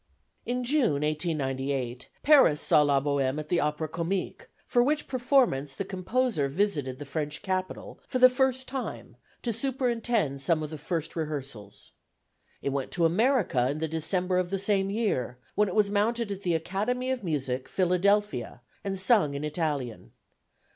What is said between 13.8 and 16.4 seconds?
December of the same year, when it was mounted